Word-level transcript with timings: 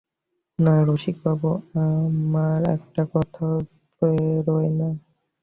না 0.59 0.75
রসিকবাবু, 0.87 1.49
আমার 1.81 2.59
একটা 2.75 3.03
কথাও 3.13 3.55
বেরোয় 4.01 4.69
না। 4.79 4.89